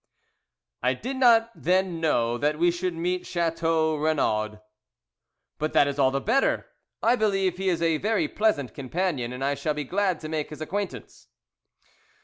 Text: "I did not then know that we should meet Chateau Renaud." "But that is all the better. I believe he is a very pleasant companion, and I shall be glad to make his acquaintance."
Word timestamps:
"I 0.81 0.95
did 0.95 1.17
not 1.17 1.51
then 1.53 1.99
know 2.01 2.35
that 2.39 2.57
we 2.57 2.71
should 2.71 2.95
meet 2.95 3.27
Chateau 3.27 3.95
Renaud." 3.97 4.59
"But 5.59 5.73
that 5.73 5.87
is 5.87 5.99
all 5.99 6.09
the 6.09 6.19
better. 6.19 6.65
I 7.03 7.15
believe 7.15 7.57
he 7.59 7.69
is 7.69 7.83
a 7.83 7.99
very 7.99 8.27
pleasant 8.27 8.73
companion, 8.73 9.31
and 9.31 9.43
I 9.45 9.53
shall 9.53 9.75
be 9.75 9.83
glad 9.83 10.19
to 10.21 10.27
make 10.27 10.49
his 10.49 10.59
acquaintance." 10.59 11.27